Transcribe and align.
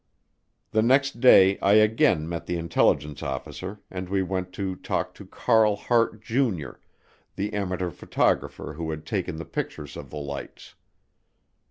The 0.71 0.81
next 0.81 1.19
day 1.19 1.59
I 1.59 1.73
again 1.73 2.27
met 2.27 2.47
the 2.47 2.55
intelligence 2.57 3.21
officer 3.21 3.81
and 3.91 4.09
we 4.09 4.23
went 4.23 4.51
to 4.53 4.75
talk 4.77 5.13
to 5.13 5.27
Carl 5.27 5.75
Hart, 5.75 6.23
Jr., 6.23 6.79
the 7.35 7.53
amateur 7.53 7.91
photographer 7.91 8.73
who 8.73 8.89
had 8.89 9.05
taken 9.05 9.35
the 9.35 9.45
pictures 9.45 9.95
of 9.95 10.09
the 10.09 10.17
lights. 10.17 10.73